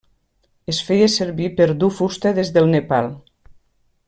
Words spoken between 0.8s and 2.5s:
feia servir per dur fusta